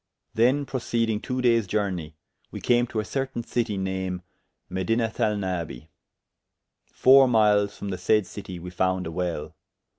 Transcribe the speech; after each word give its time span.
Then 0.33 0.65
proceedyng 0.65 1.21
two 1.21 1.43
dayes 1.43 1.67
journey, 1.67 2.15
we 2.49 2.59
came 2.59 2.87
to 2.87 2.99
a 2.99 3.03
certayne 3.03 3.45
citie 3.45 3.77
name 3.77 4.23
Medinathalnabi: 4.67 5.89
four 6.91 7.27
myles 7.27 7.77
from 7.77 7.89
the 7.89 7.99
said 7.99 8.25
citie, 8.25 8.57
we 8.57 8.71
founde 8.71 9.05
a 9.05 9.11
well. 9.11 9.53